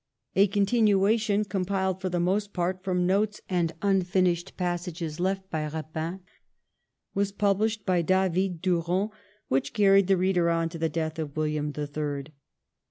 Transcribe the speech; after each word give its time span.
A 0.35 0.47
continuation, 0.47 1.45
compiled 1.45 2.01
for 2.01 2.09
the 2.09 2.19
most 2.19 2.53
part 2.53 2.83
from 2.83 3.05
notes 3.05 3.39
and 3.47 3.71
unfinished 3.83 4.57
passages 4.57 5.19
left 5.19 5.47
by 5.51 5.69
Eapin, 5.69 6.21
was 7.13 7.31
pubhshed 7.31 7.85
by 7.85 8.01
David 8.01 8.63
Durand, 8.63 9.11
which 9.47 9.73
carried 9.73 10.07
the 10.07 10.17
reader 10.17 10.49
on 10.49 10.69
to 10.69 10.79
the 10.79 10.89
death 10.89 11.19
of 11.19 11.37
William 11.37 11.73
the 11.73 11.85
Third. 11.85 12.31